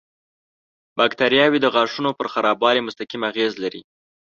[0.97, 3.81] باکتریاوې د غاښونو پر خرابوالي مستقیم اغېز لري.